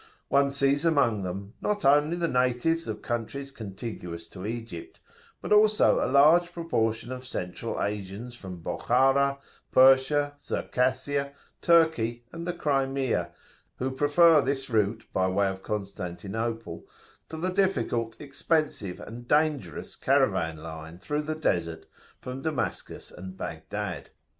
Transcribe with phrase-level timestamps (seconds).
[0.29, 4.99] One sees among them, not only the natives of countries contiguous to Egypt,
[5.43, 9.37] but also a large proportion of Central Asians from Bokhara,
[9.71, 13.29] Persia, Circassia, Turkey, and the Crimea,
[13.75, 16.87] who prefer this route by way of Constantinople
[17.29, 21.85] to the difficult, expensive and dangerous caravan line through the Desert
[22.19, 24.09] from Damascus and Baghdad.